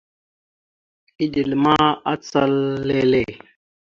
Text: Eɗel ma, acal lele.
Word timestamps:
Eɗel 1.23 1.51
ma, 1.63 1.75
acal 2.13 2.53
lele. 2.87 3.21